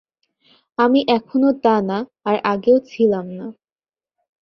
[0.77, 1.97] আমি এখনো তা না,
[2.25, 3.47] আর আগেও ছিলাম না।